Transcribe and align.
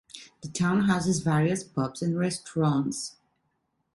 The 0.41 0.47
town 0.49 0.85
houses 0.85 1.19
various 1.19 1.63
pubs 1.63 2.01
and 2.01 2.17
restaurants. 2.17 3.17